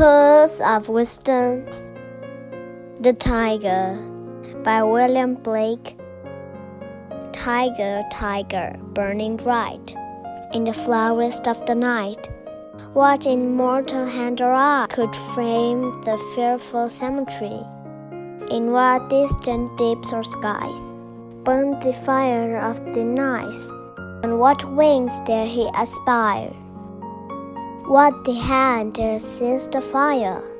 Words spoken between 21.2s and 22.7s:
burned the fire